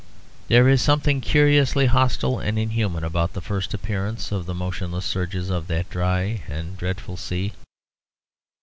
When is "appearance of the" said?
3.75-4.53